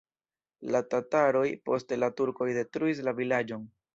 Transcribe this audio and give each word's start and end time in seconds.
La 0.75 0.79
tataroj, 0.93 1.43
poste 1.69 2.01
la 2.05 2.11
turkoj 2.21 2.49
detruis 2.57 3.05
la 3.09 3.17
vilaĝon. 3.23 3.71